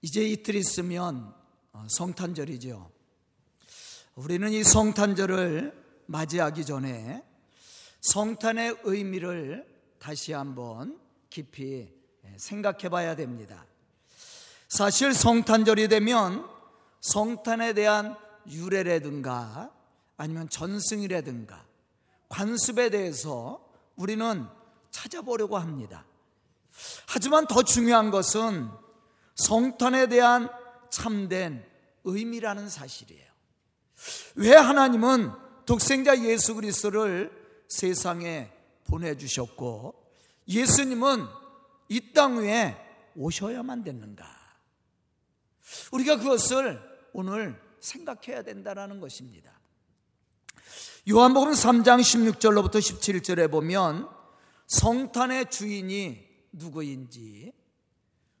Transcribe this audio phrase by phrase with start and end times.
[0.00, 1.34] 이제 이틀 있으면
[1.72, 2.90] 어, 성탄절이죠.
[4.14, 7.24] 우리는 이 성탄절을 맞이하기 전에
[8.00, 9.66] 성탄의 의미를
[9.98, 10.98] 다시 한번
[11.30, 11.92] 깊이
[12.36, 13.66] 생각해 봐야 됩니다.
[14.68, 16.48] 사실 성탄절이 되면
[17.00, 18.16] 성탄에 대한
[18.48, 19.72] 유래라든가
[20.16, 21.64] 아니면 전승이라든가
[22.28, 23.64] 관습에 대해서
[23.96, 24.46] 우리는
[24.90, 26.04] 찾아보려고 합니다.
[27.06, 28.70] 하지만 더 중요한 것은
[29.38, 30.48] 성탄에 대한
[30.90, 31.64] 참된
[32.04, 33.26] 의미라는 사실이에요.
[34.36, 35.30] 왜 하나님은
[35.64, 37.30] 독생자 예수 그리스도를
[37.68, 38.52] 세상에
[38.84, 39.94] 보내주셨고
[40.48, 41.26] 예수님은
[41.88, 42.76] 이 땅 위에
[43.16, 44.26] 오셔야만 됐는가?
[45.92, 46.80] 우리가 그것을
[47.12, 49.58] 오늘 생각해야 된다는 것입니다.
[51.08, 54.08] 요한복음 3장 16절로부터 17절에 보면
[54.66, 57.52] 성탄의 주인이 누구인지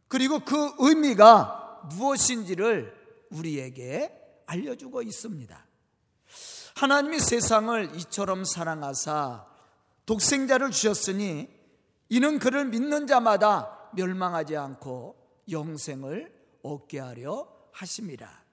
[0.08, 2.94] 그리고 그 의미가 무엇인지를
[3.30, 4.10] 우리에게
[4.46, 5.66] 알려주고 있습니다.
[6.74, 9.46] 하나님이 세상을 이처럼 사랑하사
[10.06, 11.48] 독생자를 주셨으니
[12.08, 15.16] 이는 그를 믿는 자마다 멸망하지 않고
[15.50, 16.32] 영생을
[16.62, 18.48] 얻게 하려 하심이라.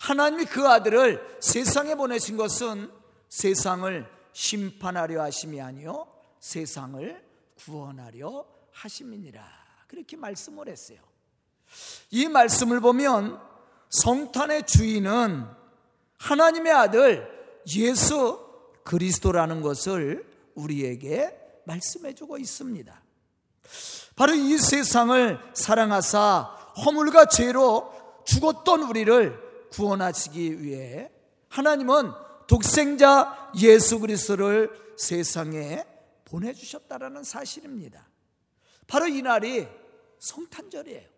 [0.00, 2.90] 하나님이 그 아들을 세상에 보내신 것은
[3.28, 6.06] 세상을 심판하려 하심이 아니요
[6.40, 7.24] 세상을
[7.56, 9.61] 구원하려 하심이니라.
[9.92, 10.98] 그렇게 말씀을 했어요.
[12.10, 13.38] 이 말씀을 보면
[13.90, 15.44] 성탄의 주인은
[16.16, 17.28] 하나님의 아들
[17.76, 18.40] 예수
[18.84, 23.02] 그리스도라는 것을 우리에게 말씀해 주고 있습니다.
[24.16, 27.92] 바로 이 세상을 사랑하사 허물과 죄로
[28.24, 31.10] 죽었던 우리를 구원하시기 위해
[31.50, 32.12] 하나님은
[32.46, 35.84] 독생자 예수 그리스도를 세상에
[36.24, 38.08] 보내주셨다라는 사실입니다.
[38.86, 39.81] 바로 이 날이
[40.22, 41.10] 성탄절이에요.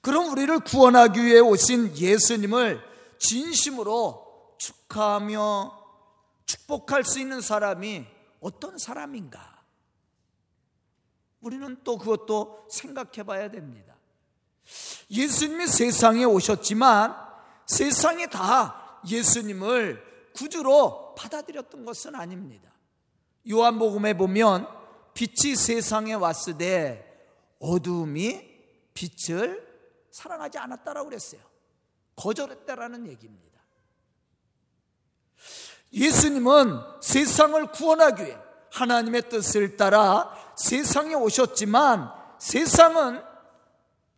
[0.00, 2.80] 그럼 우리를 구원하기 위해 오신 예수님을
[3.18, 5.86] 진심으로 축하하며
[6.46, 8.06] 축복할 수 있는 사람이
[8.40, 9.64] 어떤 사람인가?
[11.40, 13.96] 우리는 또 그것도 생각해 봐야 됩니다.
[15.10, 17.16] 예수님이 세상에 오셨지만
[17.66, 22.70] 세상이 다 예수님을 구주로 받아들였던 것은 아닙니다.
[23.48, 24.68] 요한복음에 보면
[25.14, 27.07] 빛이 세상에 왔으되
[27.58, 28.58] 어두움이
[28.94, 29.66] 빛을
[30.10, 31.40] 사랑하지 않았다라고 그랬어요.
[32.16, 33.48] 거절했다라는 얘기입니다.
[35.92, 38.38] 예수님은 세상을 구원하기 위해
[38.72, 43.22] 하나님의 뜻을 따라 세상에 오셨지만 세상은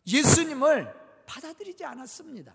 [0.07, 0.93] 예수님을
[1.25, 2.53] 받아들이지 않았습니다.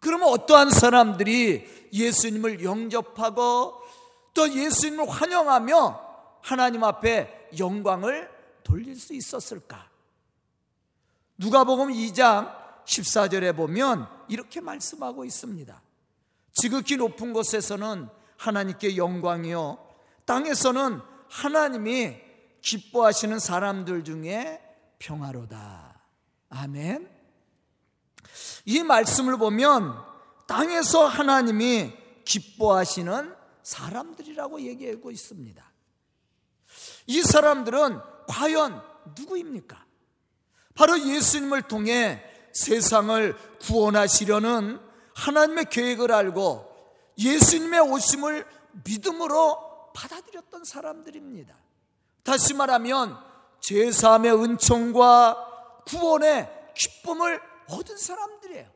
[0.00, 3.80] 그러면 어떠한 사람들이 예수님을 영접하고
[4.34, 6.10] 또 예수님을 환영하며
[6.42, 8.30] 하나님 앞에 영광을
[8.62, 9.88] 돌릴 수 있었을까?
[11.38, 15.82] 누가복음 2장 14절에 보면 이렇게 말씀하고 있습니다.
[16.52, 19.78] 지극히 높은 곳에서는 하나님께 영광이요
[20.24, 22.16] 땅에서는 하나님이
[22.60, 24.60] 기뻐하시는 사람들 중에
[24.98, 26.02] 평화로다.
[26.50, 27.08] 아멘.
[28.66, 29.96] 이 말씀을 보면
[30.46, 31.92] 땅에서 하나님이
[32.24, 35.69] 기뻐하시는 사람들이라고 얘기하고 있습니다.
[37.10, 38.80] 이 사람들은 과연
[39.18, 39.84] 누구입니까?
[40.76, 42.22] 바로 예수님을 통해
[42.52, 44.78] 세상을 구원하시려는
[45.16, 46.70] 하나님의 계획을 알고
[47.18, 48.46] 예수님의 오심을
[48.84, 51.56] 믿음으로 받아들였던 사람들입니다.
[52.22, 53.18] 다시 말하면
[53.58, 57.40] 제사함의 은총과 구원의 기쁨을
[57.70, 58.68] 얻은 사람들이에요.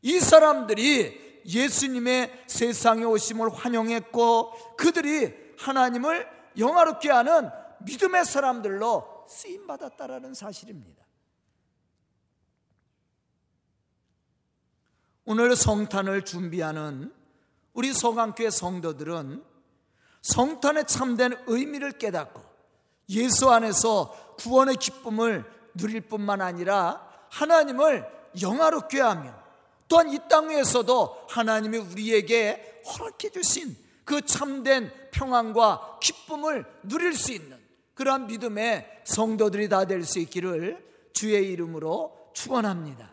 [0.00, 7.50] 이 사람들이 예수님의 세상에 오심을 환영했고 그들이 하나님을 영화롭게 하는
[7.84, 11.04] 믿음의 사람들로 쓰임 받았다라는 사실입니다.
[15.26, 17.12] 오늘 성탄을 준비하는
[17.72, 19.42] 우리 서강교회 성도들은
[20.20, 22.42] 성탄의 참된 의미를 깨닫고
[23.10, 25.44] 예수 안에서 구원의 기쁨을
[25.74, 28.06] 누릴 뿐만 아니라 하나님을
[28.40, 29.34] 영화롭게 하며
[29.88, 37.63] 또한 이땅 위에서도 하나님이 우리에게 허락해 주신 그 참된 평안과 기쁨을 누릴 수 있는
[37.94, 43.12] 그러한 믿음의 성도들이 다 될 수 있기를 주의 이름으로 축원합니다.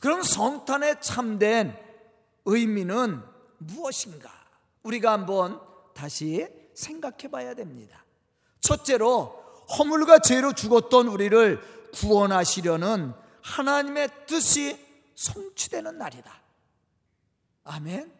[0.00, 1.76] 그럼 성탄의 참된
[2.44, 3.22] 의미는
[3.58, 4.30] 무엇인가?
[4.82, 5.60] 우리가 한번
[5.94, 8.04] 다시 생각해 봐야 됩니다.
[8.60, 9.42] 첫째로
[9.78, 11.60] 허물과 죄로 죽었던 우리를
[11.94, 14.78] 구원하시려는 하나님의 뜻이
[15.14, 16.42] 성취되는 날이다.
[17.64, 18.12] 아멘.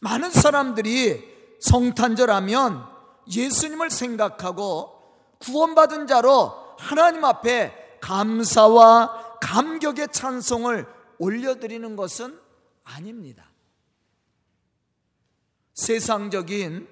[0.00, 1.22] 많은 사람들이
[1.60, 2.93] 성탄절 하면
[3.30, 5.02] 예수님을 생각하고
[5.38, 10.86] 구원받은 자로 하나님 앞에 감사와 감격의 찬송을
[11.18, 12.38] 올려드리는 것은
[12.84, 13.50] 아닙니다.
[15.74, 16.88] 세상적인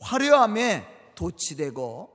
[0.00, 2.14] 화려함에 도취되고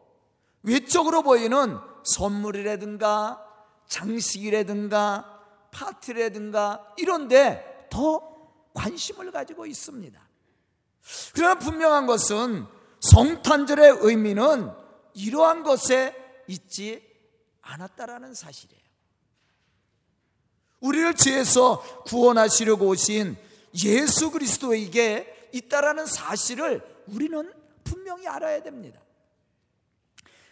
[0.63, 3.45] 외적으로 보이는 선물이라든가
[3.87, 5.39] 장식이라든가
[5.71, 8.21] 파티라든가 이런데 더
[8.73, 10.19] 관심을 가지고 있습니다.
[11.33, 12.67] 그러나 분명한 것은
[12.99, 14.71] 성탄절의 의미는
[15.13, 16.15] 이러한 것에
[16.47, 17.03] 있지
[17.61, 18.79] 않았다라는 사실이에요.
[20.79, 23.37] 우리를 죄에서 구원하시려고 오신
[23.83, 27.51] 예수 그리스도에게 있다라는 사실을 우리는
[27.83, 29.01] 분명히 알아야 됩니다.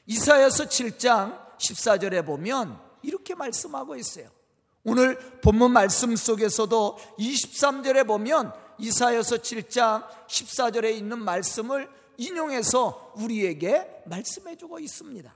[0.05, 4.29] 이사야서 7장 14절에 보면 이렇게 말씀하고 있어요.
[4.83, 14.79] 오늘 본문 말씀 속에서도 23절에 보면 이사여서 7장 14절에 있는 말씀을 인용해서 우리에게 말씀해 주고
[14.79, 15.35] 있습니다.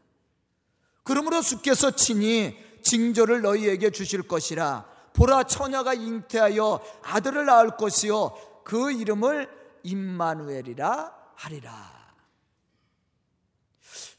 [1.04, 9.50] 그러므로 주께서 친히 징조를 너희에게 주실 것이라 보라 처녀가 잉태하여 아들을 낳을 것이요 그 이름을
[9.84, 12.02] 임마누엘이라 하리라.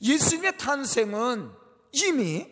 [0.00, 1.50] 예수님의 탄생은
[1.92, 2.46] 이미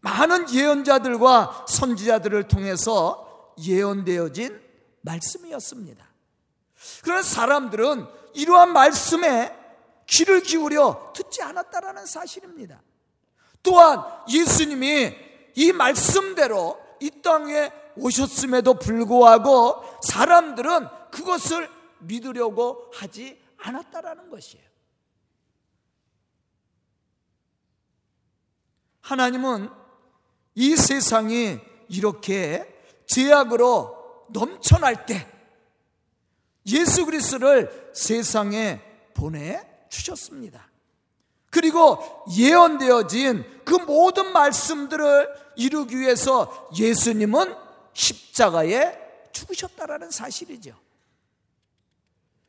[0.00, 4.60] 많은 예언자들과 선지자들을 통해서 예언되어진
[5.02, 6.04] 말씀이었습니다.
[7.04, 9.56] 그런 사람들은 이러한 말씀에
[10.06, 12.82] 귀를 기울여 듣지 않았다라는 사실입니다.
[13.62, 15.14] 또한 예수님이
[15.54, 21.68] 이 말씀대로 이 땅에 오셨음에도 불구하고 사람들은 그것을
[22.00, 24.64] 믿으려고 하지 않았다라는 것이에요.
[29.00, 29.70] 하나님은
[30.54, 32.68] 이 세상이 이렇게
[33.06, 35.28] 제약으로 넘쳐날 때
[36.66, 38.80] 예수 그리스도를 세상에
[39.14, 40.70] 보내 주셨습니다.
[41.50, 47.54] 그리고 예언되어진 그 모든 말씀들을 이루기 위해서 예수님은
[47.92, 48.98] 십자가에
[49.32, 50.74] 죽으셨다라는 사실이죠.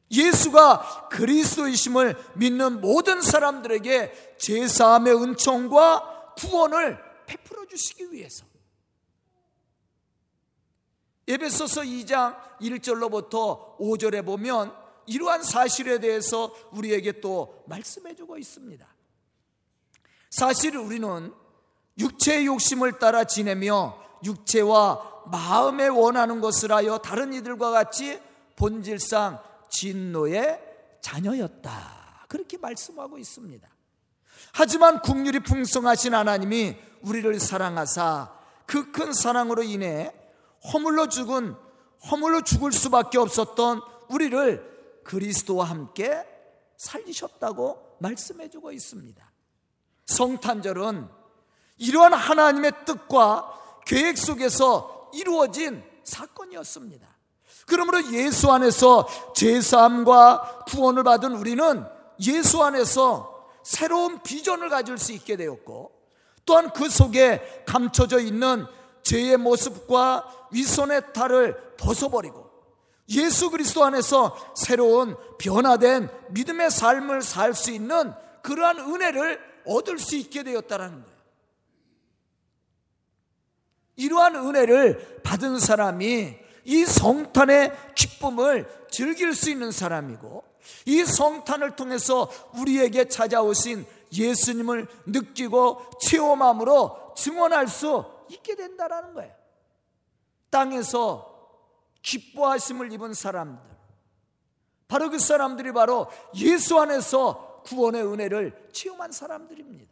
[0.09, 8.45] 예수가 그리스도이심을 믿는 모든 사람들에게 제사함의 은총과 구원을 베풀어 주시기 위해서
[11.27, 14.73] 에베소서 2장 1절로부터 5절에 보면
[15.05, 18.85] 이러한 사실에 대해서 우리에게 또 말씀해 주고 있습니다.
[20.29, 21.33] 사실 우리는
[21.97, 28.19] 육체의 욕심을 따라 지내며 육체와 마음에 원하는 것을 하여 다른 이들과 같이
[28.55, 30.59] 본질상 진노의
[31.01, 32.25] 자녀였다.
[32.27, 33.67] 그렇게 말씀하고 있습니다.
[34.53, 38.31] 하지만 국률이 풍성하신 하나님이 우리를 사랑하사
[38.65, 40.11] 그 큰 사랑으로 인해
[40.71, 41.55] 허물로 죽은
[42.09, 46.25] 허물로 죽을 수밖에 없었던 우리를 그리스도와 함께
[46.77, 49.31] 살리셨다고 말씀해 주고 있습니다.
[50.05, 51.07] 성탄절은
[51.77, 57.07] 이러한 하나님의 뜻과 계획 속에서 이루어진 사건이었습니다.
[57.65, 61.85] 그러므로 예수 안에서 제사함과 구원을 받은 우리는
[62.21, 65.91] 예수 안에서 새로운 비전을 가질 수 있게 되었고
[66.45, 68.65] 또한 그 속에 감춰져 있는
[69.03, 72.51] 죄의 모습과 위선의 탈을 벗어버리고
[73.09, 80.43] 예수 그리스도 안에서 새로운 변화된 믿음의 삶을 살 수 있는 그러한 은혜를 얻을 수 있게
[80.43, 81.13] 되었다라는 거예요.
[83.95, 90.43] 이러한 은혜를 받은 사람이 이 성탄의 기쁨을 즐길 수 있는 사람이고
[90.85, 99.33] 이 성탄을 통해서 우리에게 찾아오신 예수님을 느끼고 체험함으로 증언할 수 있게 된다라는 거예요.
[100.49, 101.33] 땅에서
[102.01, 103.73] 기뻐하심을 입은 사람들.
[104.87, 109.91] 바로 그 사람들이 바로 예수 안에서 구원의 은혜를 체험한 사람들입니다.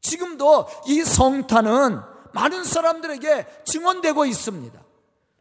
[0.00, 2.00] 지금도 이 성탄은
[2.34, 4.84] 많은 사람들에게 증언되고 있습니다.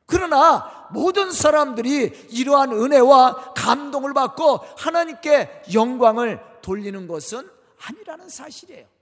[0.05, 7.49] 그러나 모든 사람들이 이러한 은혜와 감동을 받고 하나님께 영광을 돌리는 것은
[7.85, 8.92] 아니라는 사실이에요.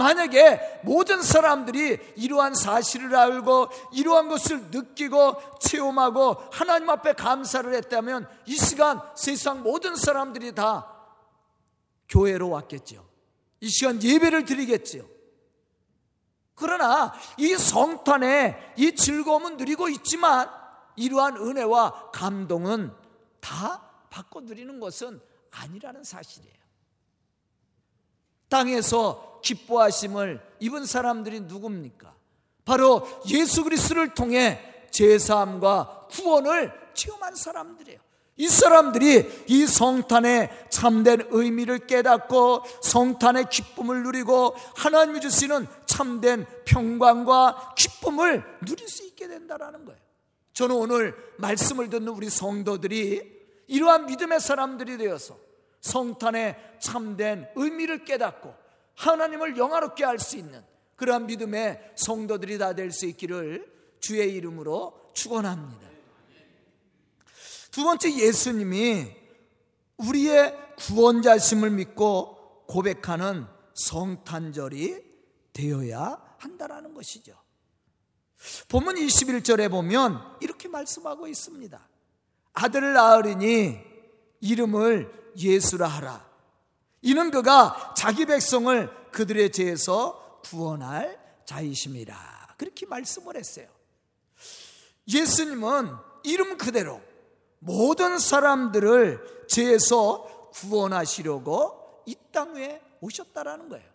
[0.00, 8.56] 만약에 모든 사람들이 이러한 사실을 알고 이러한 것을 느끼고 체험하고 하나님 앞에 감사를 했다면 이
[8.56, 10.90] 시간 세상 모든 사람들이 다
[12.08, 13.06] 교회로 왔겠죠.
[13.60, 15.06] 이 시간 예배를 드리겠지요.
[16.54, 20.48] 그러나 이 성탄에 이 즐거움은 누리고 있지만
[20.96, 22.94] 이러한 은혜와 감동은
[23.40, 26.59] 다 바꿔 누리는 것은 아니라는 사실이에요.
[28.50, 32.14] 땅에서 기뻐하심을 입은 사람들이 누굽니까?
[32.66, 37.98] 바로 예수 그리스도를 통해 제사함과 구원을 체험한 사람들이에요.
[38.36, 48.42] 이 사람들이 이 성탄의 참된 의미를 깨닫고 성탄의 기쁨을 누리고 하나님이 주시는 참된 평강과 기쁨을
[48.66, 50.00] 누릴 수 있게 된다라는 거예요.
[50.54, 55.36] 저는 오늘 말씀을 듣는 우리 성도들이 이러한 믿음의 사람들이 되어서
[55.80, 58.54] 성탄의 참된 의미를 깨닫고
[58.96, 60.62] 하나님을 영화롭게 할 수 있는
[60.96, 63.70] 그러한 믿음의 성도들이 다 될 수 있기를
[64.00, 65.88] 주의 이름으로 축원합니다.
[67.70, 69.10] 두 번째 예수님이
[69.96, 75.02] 우리의 구원자심을 믿고 고백하는 성탄절이
[75.52, 77.34] 되어야 한다라는 것이죠.
[78.68, 81.88] 본문 21절에 보면 이렇게 말씀하고 있습니다.
[82.54, 83.78] 아들을 낳으리니
[84.40, 86.28] 이름을 예수라 하라.
[87.02, 92.54] 이는 그가 자기 백성을 그들의 죄에서 구원할 자이심이라.
[92.56, 93.66] 그렇게 말씀을 했어요.
[95.08, 95.90] 예수님은
[96.24, 97.00] 이름 그대로
[97.58, 103.88] 모든 사람들을 죄에서 구원하시려고 이 땅에 오셨다라는 거예요.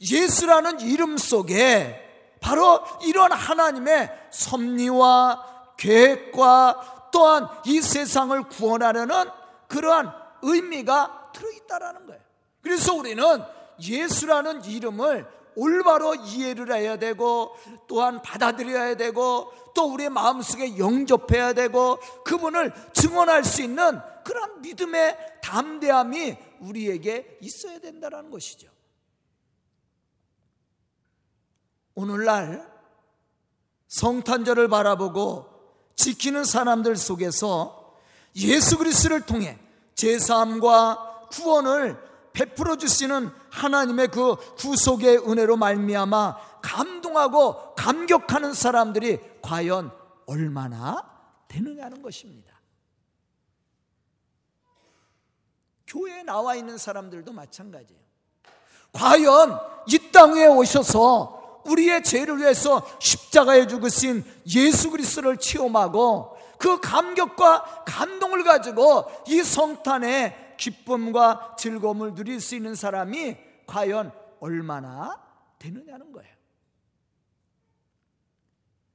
[0.00, 2.02] 예수라는 이름 속에
[2.40, 9.24] 바로 이런 하나님의 섭리와 계획과 또한 이 세상을 구원하려는
[9.68, 12.20] 그러한 의미가 들어있다라는 거예요.
[12.62, 13.24] 그래서 우리는
[13.80, 17.56] 예수라는 이름을 올바로 이해를 해야 되고
[17.86, 26.36] 또한 받아들여야 되고 또 우리의 마음속에 영접해야 되고 그분을 증언할 수 있는 그런 믿음의 담대함이
[26.60, 28.68] 우리에게 있어야 된다는 것이죠.
[31.94, 32.70] 오늘날
[33.88, 35.46] 성탄절을 바라보고
[35.94, 37.75] 지키는 사람들 속에서
[38.36, 39.58] 예수 그리스도를 통해
[39.94, 41.98] 제사함과 구원을
[42.32, 49.90] 베풀어 주시는 하나님의 그 구속의 은혜로 말미암아 감동하고 감격하는 사람들이 과연
[50.26, 51.02] 얼마나
[51.48, 52.52] 되느냐는 것입니다.
[55.86, 58.02] 교회에 나와 있는 사람들도 마찬가지예요.
[58.92, 64.24] 과연 이 땅에 오셔서 우리의 죄를 위해서 십자가에 죽으신
[64.54, 73.36] 예수 그리스도를 체험하고 그 감격과 감동을 가지고 이 성탄의 기쁨과 즐거움을 누릴 수 있는 사람이
[73.66, 75.20] 과연 얼마나
[75.58, 76.34] 되느냐는 거예요.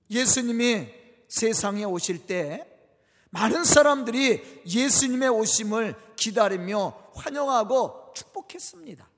[0.09, 0.89] 예수님이
[1.27, 2.67] 세상에 오실 때
[3.29, 9.09] 많은 사람들이 예수님의 오심을 기다리며 환영하고 축복했습니다.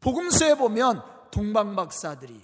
[0.00, 2.40] 복음서에 보면 동방박사들이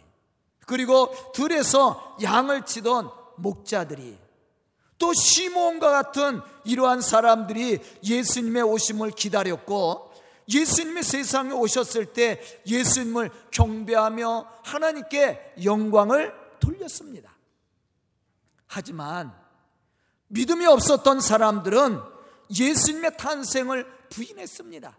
[0.67, 4.19] 그리고 들에서 양을 치던 목자들이
[5.03, 10.13] 또 시몬과 같은 이러한 사람들이 예수님의 오심을 기다렸고
[10.49, 17.35] 예수님이 세상에 오셨을 때 예수님을 경배하며 하나님께 영광을 돌렸습니다.
[18.69, 19.35] 하지만
[20.29, 22.01] 믿음이 없었던 사람들은
[22.57, 24.97] 예수님의 탄생을 부인했습니다.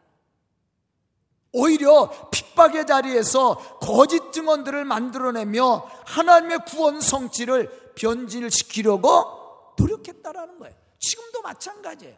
[1.53, 9.42] 오히려 핍박의 자리에서 거짓 증언들을 만들어내며 하나님의 구원 성취를 변질시키려고
[9.77, 10.75] 노력했다라는 거예요.
[10.99, 12.17] 지금도 마찬가지예요.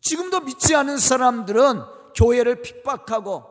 [0.00, 1.82] 지금도 믿지 않은 사람들은
[2.14, 3.44] 교회를 핍박하고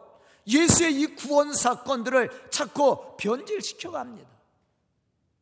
[0.47, 4.29] 예수의 이 구원 사건들을 자꾸 변질시켜 갑니다.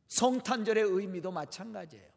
[0.08, 2.16] 성탄절의 의미도 마찬가지예요.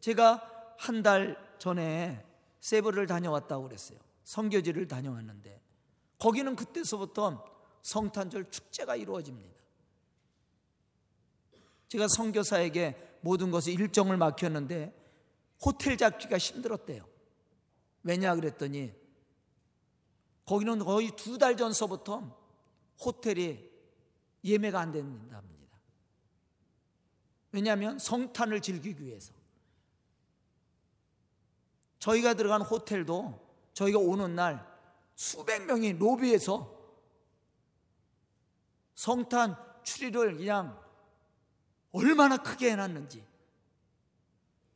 [0.00, 2.24] 제가 한 달 전에
[2.60, 3.98] 세브를 다녀왔다고 그랬어요.
[4.24, 5.60] 성교지를 다녀왔는데
[6.18, 7.44] 거기는 그때서부터
[7.82, 9.56] 성탄절 축제가 이루어집니다.
[11.88, 14.94] 제가 선교사에게 모든 것을 일정을 맡겼는데
[15.64, 17.06] 호텔 잡기가 힘들었대요.
[18.02, 18.92] 왜냐 그랬더니
[20.44, 22.36] 거기는 거의 두 달 전서부터
[23.04, 23.70] 호텔이
[24.44, 25.78] 예매가 안 된답니다.
[27.52, 29.32] 왜냐하면 성탄을 즐기기 위해서.
[31.98, 34.75] 저희가 들어간 호텔도 저희가 오는 날
[35.16, 36.76] 수백 명이 로비에서
[38.94, 40.80] 성탄 추리를 그냥
[41.90, 43.24] 얼마나 크게 해놨는지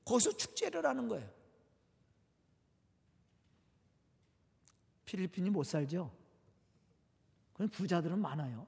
[0.05, 1.31] 거기서 축제를 하는 거예요.
[5.05, 6.11] 필리핀이 못 살죠?
[7.53, 8.67] 그럼 부자들은 많아요.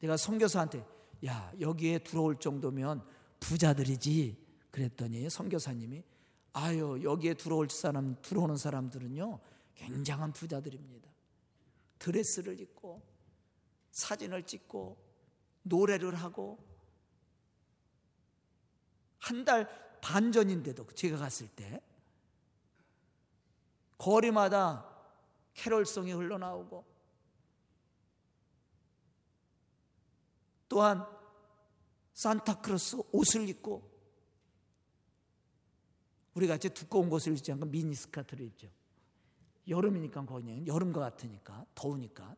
[0.00, 0.84] 내가 선교사한테
[1.26, 3.06] 야 여기에 들어올 정도면
[3.38, 4.36] 부자들이지
[4.72, 6.02] 그랬더니 선교사님이
[6.54, 11.10] 아유 여기에 들어올 사람 들어오는 사람들은요 굉장한 부자들입니다.
[11.98, 13.02] 드레스를 입고
[13.90, 14.96] 사진을 찍고
[15.62, 16.58] 노래를 하고
[19.18, 21.80] 한 달 반 전인데도 제가 갔을 때
[23.96, 24.84] 거리마다
[25.54, 26.84] 캐롤송이 흘러나오고
[30.68, 31.06] 또한
[32.14, 33.90] 산타크로스 옷을 입고
[36.34, 38.68] 우리가 이제 두꺼운 것을 입지 않고 미니스커트를 입죠.
[39.68, 42.36] 여름이니까 거기는 여름 것 같으니까 더우니까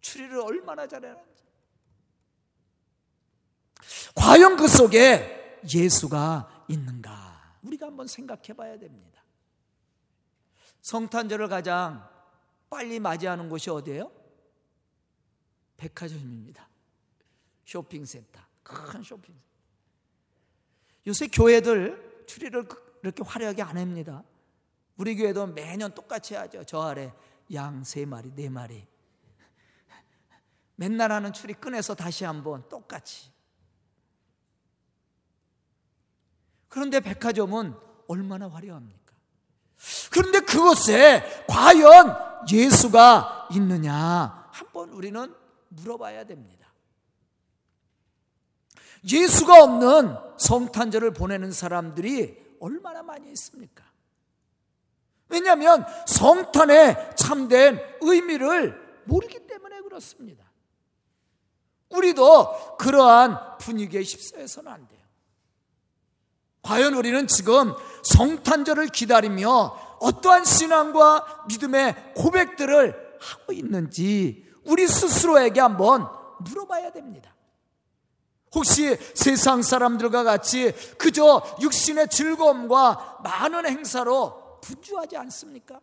[0.00, 1.42] 추리를 얼마나 잘하는지.
[4.14, 7.58] 과연 그 속에 예수가 있는가?
[7.62, 9.22] 우리가 한번 생각해 봐야 됩니다.
[10.82, 12.08] 성탄절을 가장
[12.68, 14.10] 빨리 맞이하는 곳이 어디예요?
[15.76, 16.68] 백화점입니다.
[17.64, 18.40] 쇼핑센터.
[18.62, 19.46] 큰 쇼핑센터.
[21.06, 24.22] 요새 교회들 추리를 그렇게 화려하게 안 합니다.
[24.96, 26.64] 우리 교회도 매년 똑같이 하죠.
[26.64, 27.12] 저 아래
[27.52, 28.86] 양 세 마리, 네 마리.
[30.76, 33.30] 맨날 하는 추리 꺼내서 다시 한번 똑같이.
[36.68, 37.74] 그런데 백화점은
[38.08, 39.14] 얼마나 화려합니까?
[40.10, 44.48] 그런데 그곳에 과연 예수가 있느냐?
[44.50, 45.34] 한번 우리는
[45.68, 46.72] 물어봐야 됩니다.
[49.10, 53.84] 예수가 없는 성탄절을 보내는 사람들이 얼마나 많이 있습니까?
[55.32, 60.44] 왜냐하면 성탄의 참된 의미를 모르기 때문에 그렇습니다.
[61.90, 65.00] 우리도 그러한 분위기에 휩싸여서는 안 돼요.
[66.62, 67.74] 과연 우리는 지금
[68.04, 76.08] 성탄절을 기다리며 어떠한 신앙과 믿음의 고백들을 하고 있는지 우리 스스로에게 한번
[76.40, 77.34] 물어봐야 됩니다.
[78.54, 85.80] 혹시 세상 사람들과 같이 그저 육신의 즐거움과 많은 행사로 분주하지 않습니까?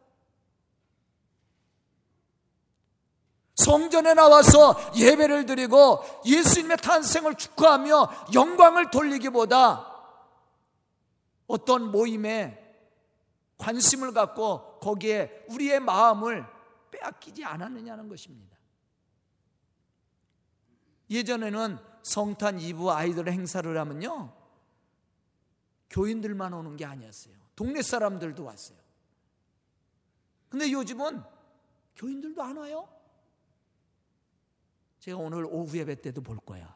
[3.56, 9.86] 성전에 나와서 예배를 드리고 예수님의 탄생을 축하하며 영광을 돌리기보다
[11.46, 12.58] 어떤 모임에
[13.58, 16.46] 관심을 갖고 거기에 우리의 마음을
[16.92, 18.58] 빼앗기지 않았느냐는 것입니다.
[21.10, 24.34] 예전에는 성탄 이브 아이들 행사를 하면요.
[25.90, 27.39] 교인들만 오는 게 아니었어요.
[27.60, 28.78] 동네 사람들도 왔어요.
[30.48, 31.22] 근데 요즘은
[31.98, 32.88] 교인들도 안 와요.
[35.00, 36.74] 제가 오늘 오후 예배 때도 볼 거야.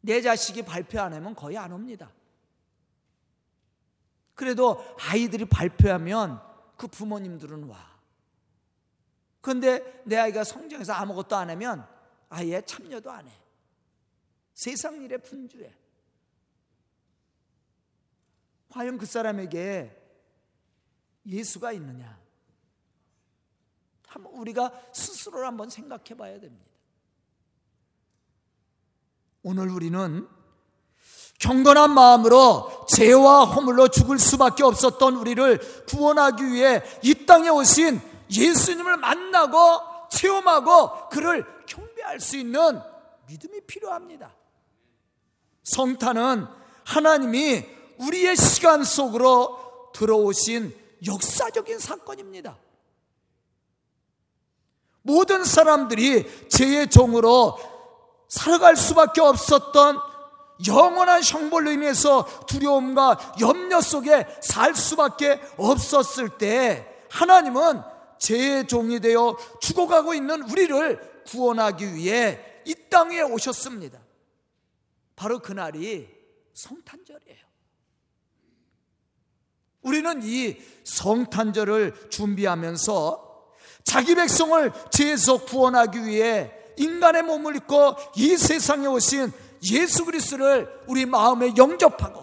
[0.00, 2.12] 내 자식이 발표 안 하면 거의 안 옵니다.
[4.34, 6.42] 그래도 아이들이 발표하면
[6.76, 8.00] 그 부모님들은 와.
[9.40, 11.88] 그런데 내 아이가 성장해서 아무것도 안 하면
[12.30, 13.32] 아예 참여도 안 해.
[14.54, 15.81] 세상 일에 분주해.
[18.72, 19.94] 과연 그 사람에게
[21.26, 22.18] 예수가 있느냐?
[24.06, 26.70] 한번 우리가 스스로를 한번 생각해 봐야 됩니다.
[29.42, 30.26] 오늘 우리는
[31.38, 40.08] 경건한 마음으로 죄와 허물로 죽을 수밖에 없었던 우리를 구원하기 위해 이 땅에 오신 예수님을 만나고
[40.10, 42.80] 체험하고 그를 경배할 수 있는
[43.26, 44.34] 믿음이 필요합니다.
[45.64, 46.46] 성탄은
[46.84, 50.74] 하나님이 우리의 시간 속으로 들어오신
[51.06, 52.58] 역사적인 사건입니다.
[55.02, 57.58] 모든 사람들이 죄의 종으로
[58.28, 59.98] 살아갈 수밖에 없었던
[60.66, 67.82] 영원한 형벌로 인해서 두려움과 염려 속에 살 수밖에 없었을 때 하나님은
[68.18, 73.98] 죄의 종이 되어 죽어가고 있는 우리를 구원하기 위해 이 땅에 오셨습니다.
[75.16, 76.08] 바로 그날이
[76.54, 77.51] 성탄절이에요.
[79.82, 83.32] 우리는 이 성탄절을 준비하면서
[83.84, 89.32] 자기 백성을 죄에서 구원하기 위해 인간의 몸을 입고 이 세상에 오신
[89.70, 92.22] 예수 그리스도를 우리 마음에 영접하고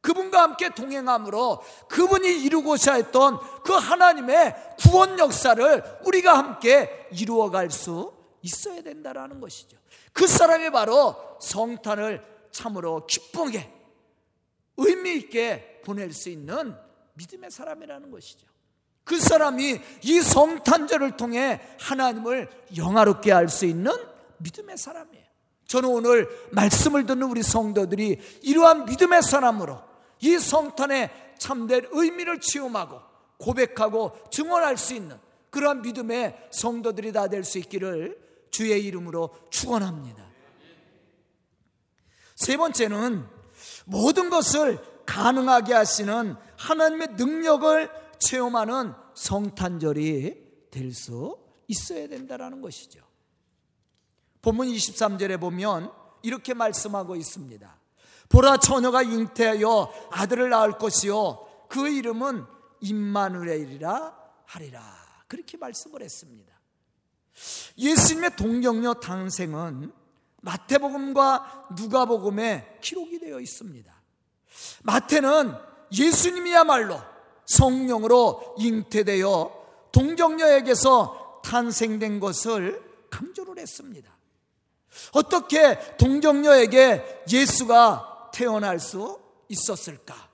[0.00, 8.80] 그분과 함께 동행함으로 그분이 이루고자 했던 그 하나님의 구원 역사를 우리가 함께 이루어갈 수 있어야
[8.80, 9.76] 된다라는 것이죠.
[10.12, 13.79] 그 사람이 바로 성탄을 참으로 기쁘게
[14.80, 16.74] 의미 있게 보낼 수 있는
[17.14, 18.46] 믿음의 사람이라는 것이죠.
[19.04, 23.92] 그 사람이 이 성탄절을 통해 하나님을 영화롭게 할 수 있는
[24.38, 25.24] 믿음의 사람이에요.
[25.66, 29.82] 저는 오늘 말씀을 듣는 우리 성도들이 이러한 믿음의 사람으로
[30.20, 33.00] 이 성탄의 참된 의미를 체험하고
[33.38, 35.16] 고백하고 증언할 수 있는
[35.50, 38.18] 그러한 믿음의 성도들이 다 될 수 있기를
[38.50, 40.28] 주의 이름으로 축원합니다.
[42.36, 43.39] 세 번째는
[43.90, 53.00] 모든 것을 가능하게 하시는 하나님의 능력을 체험하는 성탄절이 될 수 있어야 된다는 것이죠.
[54.42, 57.80] 본문 23절에 보면 이렇게 말씀하고 있습니다.
[58.28, 62.44] 보라 처녀가 잉태하여 아들을 낳을 것이요 그 이름은
[62.80, 64.82] 임마누엘이라 하리라.
[65.28, 66.52] 그렇게 말씀을 했습니다.
[67.78, 69.92] 예수님의 동정녀 탄생은
[70.40, 73.92] 마태복음과 누가복음에 기록이 되어 있습니다.
[74.82, 75.54] 마태는
[75.92, 77.00] 예수님이야말로
[77.46, 79.60] 성령으로 잉태되어
[79.92, 84.10] 동정녀에게서 탄생된 것을 강조를 했습니다.
[85.12, 90.30] 어떻게 동정녀에게 예수가 태어날 수 있었을까?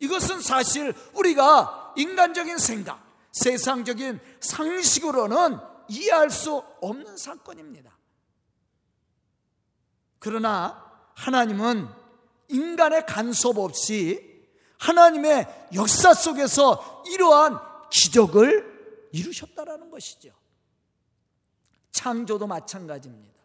[0.00, 7.97] 이것은 사실 우리가 인간적인 생각, 세상적인 상식으로는 이해할 수 없는 사건입니다.
[10.18, 11.88] 그러나 하나님은
[12.48, 14.46] 인간의 간섭 없이
[14.78, 17.58] 하나님의 역사 속에서 이러한
[17.90, 20.30] 기적을 이루셨다라는 것이죠.
[21.90, 23.38] 창조도 마찬가지입니다.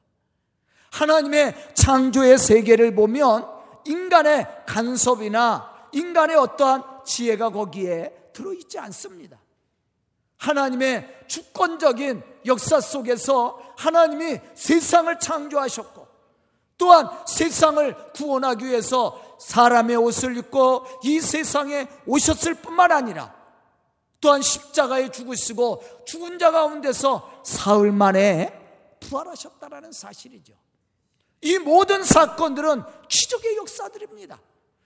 [0.92, 3.48] 하나님의 창조의 세계를 보면
[3.86, 9.40] 인간의 간섭이나 인간의 어떠한 지혜가 거기에 들어있지 않습니다.
[10.38, 16.03] 하나님의 주권적인 역사 속에서 하나님이 세상을 창조하셨고
[16.78, 23.34] 또한 세상을 구원하기 위해서 사람의 옷을 입고 이 세상에 오셨을 뿐만 아니라
[24.22, 28.58] 또한 십자가에 죽으시고 죽은 자 가운데서 사흘 만에
[29.02, 30.54] 부활하셨다라는 사실이죠.
[31.42, 34.40] 이 모든 사건들은 기적의 역사들입니다.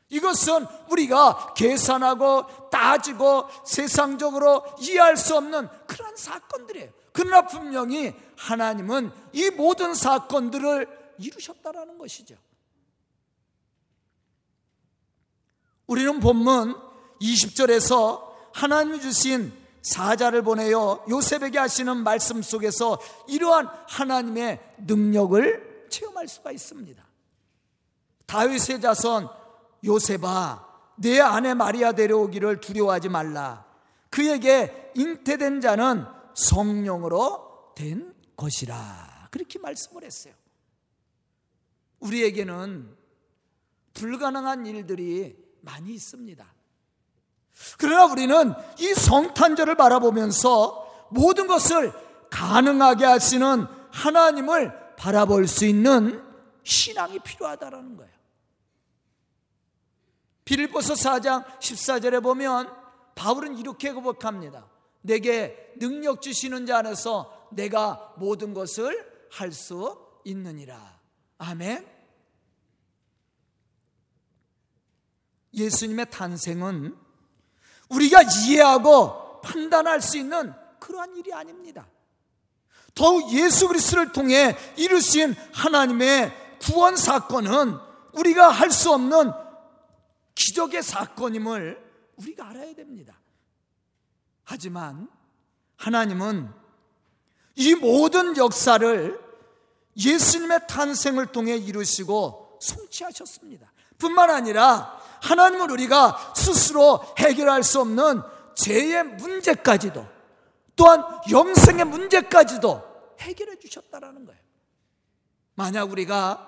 [0.09, 6.89] 이것은 우리가 계산하고 따지고 세상적으로 이해할 수 없는 그런 사건들이에요.
[7.11, 12.35] 그러나 분명히 하나님은 이 모든 사건들을 이루셨다라는 것이죠.
[15.87, 16.75] 우리는 본문
[17.21, 27.05] 20절에서 하나님이 주신 사자를 보내어 요셉에게 하시는 말씀 속에서 이러한 하나님의 능력을 체험할 수가 있습니다.
[28.25, 29.29] 다윗의 자손
[29.85, 33.65] 요셉아 내 아내 마리아 데려오기를 두려워하지 말라.
[34.09, 39.29] 그에게 잉태된 자는 성령으로 된 것이라.
[39.31, 40.33] 그렇게 말씀을 했어요.
[41.99, 42.95] 우리에게는
[43.93, 46.45] 불가능한 일들이 많이 있습니다.
[47.77, 51.91] 그러나 우리는 이 성탄절을 바라보면서 모든 것을
[52.29, 56.23] 가능하게 하시는 하나님을 바라볼 수 있는
[56.63, 58.11] 신앙이 필요하다는 거예요.
[60.45, 62.71] 빌보서 4장 14절에 보면
[63.15, 64.69] 바울은 이렇게 고백합니다.
[65.01, 70.99] 내게 능력 주시는 자 안에서 내가 모든 것을 할 수 있느니라.
[71.37, 71.85] 아멘.
[75.53, 76.97] 예수님의 탄생은
[77.89, 81.87] 우리가 이해하고 판단할 수 있는 그러한 일이 아닙니다.
[82.93, 87.77] 더욱 예수 그리스도를 통해 이루신 하나님의 구원 사건은
[88.13, 89.31] 우리가 할 수 없는
[90.35, 91.83] 기적의 사건임을
[92.17, 93.19] 우리가 알아야 됩니다.
[94.43, 95.09] 하지만
[95.77, 96.51] 하나님은
[97.55, 99.26] 이 모든 역사를
[99.97, 103.71] 예수님의 탄생을 통해 이루시고 성취하셨습니다.
[103.97, 108.21] 뿐만 아니라 하나님은 우리가 스스로 해결할 수 없는
[108.55, 110.05] 죄의 문제까지도
[110.75, 112.83] 또한 영생의 문제까지도
[113.19, 114.39] 해결해 주셨다라는 거예요.
[115.55, 116.47] 만약 우리가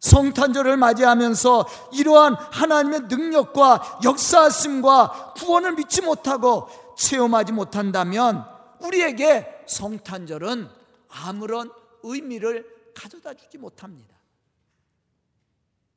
[0.00, 8.44] 성탄절을 맞이하면서 이러한 하나님의 능력과 역사하심과 구원을 믿지 못하고 체험하지 못한다면
[8.80, 10.68] 우리에게 성탄절은
[11.08, 14.16] 아무런 의미를 가져다 주지 못합니다.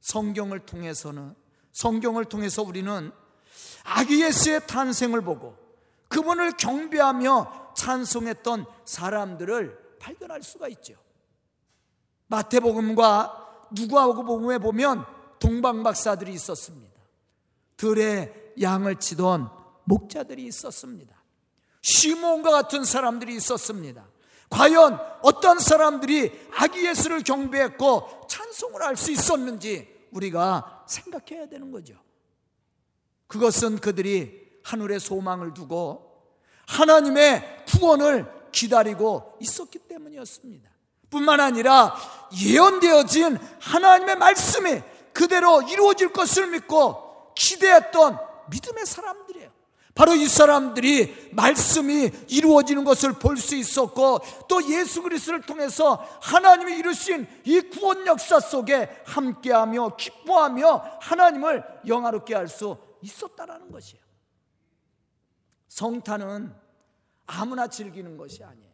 [0.02, 1.36] 성경을 통해서는
[1.72, 3.12] 성경을 통해서 우리는
[3.84, 5.58] 아기 예수의 탄생을 보고
[6.10, 10.96] 그분을 경배하며 찬송했던 사람들을 발견할 수가 있죠.
[12.28, 15.06] 마태복음과 누가복음에 보면
[15.40, 16.92] 동방 박사들이 있었습니다.
[17.78, 19.50] 들에 양을 치던
[19.86, 21.16] 목자들이 있었습니다.
[21.82, 24.08] 시몬과 같은 사람들이 있었습니다.
[24.52, 31.96] 과연 어떤 사람들이 아기 예수를 경배했고 찬송을 할 수 있었는지 우리가 생각해야 되는 거죠.
[33.28, 36.12] 그것은 그들이 하늘의 소망을 두고
[36.68, 40.70] 하나님의 구원을 기다리고 있었기 때문이었습니다.
[41.10, 41.96] 뿐만 아니라
[42.42, 44.82] 예언되어진 하나님의 말씀이
[45.14, 48.18] 그대로 이루어질 것을 믿고 기대했던
[48.50, 49.50] 믿음의 사람들이에요.
[49.94, 57.28] 바로 이 사람들이 말씀이 이루어지는 것을 볼 수 있었고 또 예수 그리스도를 통해서 하나님이 이루신
[57.46, 64.02] 이 구원 역사 속에 함께하며 기뻐하며 하나님을 영화롭게 할 수 있었다라는 것이에요.
[65.68, 66.54] 성탄은
[67.26, 68.72] 아무나 즐기는 것이 아니에요.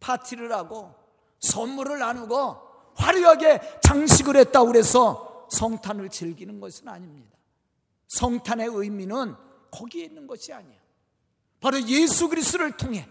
[0.00, 0.94] 파티를 하고
[1.40, 2.56] 선물을 나누고
[2.94, 7.36] 화려하게 장식을 했다고 그래서 성탄을 즐기는 것은 아닙니다.
[8.18, 9.34] 성탄의 의미는
[9.70, 10.80] 거기에 있는 것이 아니에요.
[11.60, 13.08] 바로 예수 그리스도를 통해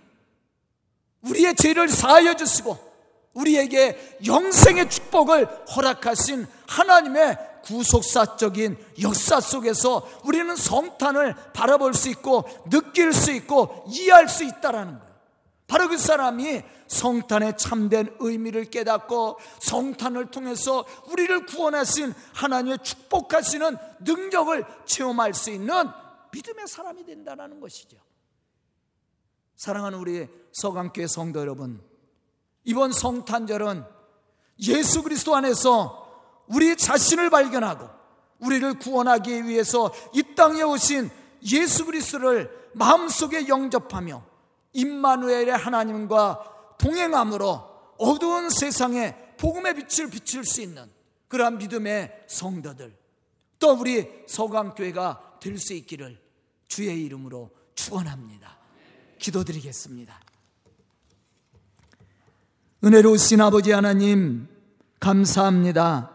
[1.21, 2.91] 우리의 죄를 사하여 주시고
[3.33, 13.31] 우리에게 영생의 축복을 허락하신 하나님의 구속사적인 역사 속에서 우리는 성탄을 바라볼 수 있고 느낄 수
[13.31, 15.10] 있고 이해할 수 있다라는 거예요.
[15.71, 25.33] 바로 그 사람이 성탄의 참된 의미를 깨닫고 성탄을 통해서 우리를 구원하신 하나님의 축복하시는 능력을 체험할
[25.33, 25.73] 수 있는
[26.33, 27.95] 믿음의 사람이 된다는 것이죠.
[29.55, 31.81] 사랑하는 우리 서강교회 성도 여러분,
[32.65, 33.85] 이번 성탄절은
[34.67, 37.87] 예수 그리스도 안에서 우리 자신을 발견하고
[38.39, 41.09] 우리를 구원하기 위해서 이 땅에 오신
[41.49, 44.30] 예수 그리스도를 마음속에 영접하며
[44.73, 50.89] 임마누엘의 하나님과 동행함으로 어두운 세상에 복음의 빛을 비출 수 있는
[51.27, 52.95] 그러한 믿음의 성도들
[53.59, 56.19] 또 우리 서강교회가 될 수 있기를
[56.67, 58.57] 주의 이름으로 축원합니다.
[59.19, 60.19] 기도드리겠습니다.
[62.83, 64.47] 은혜로우신 아버지 하나님
[64.99, 66.11] 감사합니다.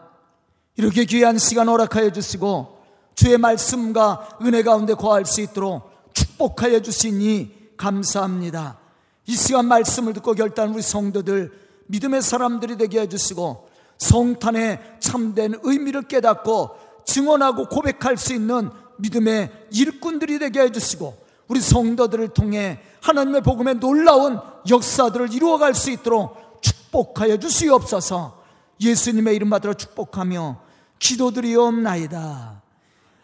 [0.75, 8.79] 이렇게 귀한 시간 허락하여 주시고 주의 말씀과 은혜 가운데 거할 수 있도록 축복하여 주시니 감사합니다.
[9.27, 11.51] 이 시간 말씀을 듣고 결단 우리 성도들
[11.87, 20.61] 믿음의 사람들이 되게 해주시고 성탄의 참된 의미를 깨닫고 증언하고 고백할 수 있는 믿음의 일꾼들이 되게
[20.61, 28.43] 해주시고 우리 성도들을 통해 하나님의 복음의 놀라운 역사들을 이루어갈 수 있도록 축복하여 주시옵소서
[28.81, 30.61] 예수님의 이름 받들어 축복하며
[30.99, 32.61] 기도드리옵나이다.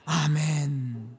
[0.06, 1.12] 아멘.